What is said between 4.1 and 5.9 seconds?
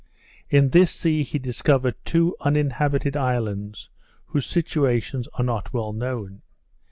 whose situations are not